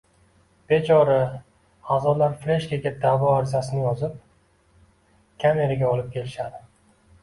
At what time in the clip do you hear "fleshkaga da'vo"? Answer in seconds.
2.47-3.31